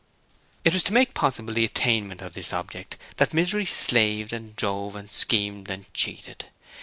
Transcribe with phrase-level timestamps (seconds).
[0.65, 4.95] It was to make possible the attainment of this object that Misery slaved and drove
[4.95, 6.45] and schemed and cheated.